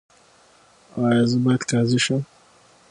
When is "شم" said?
2.05-2.21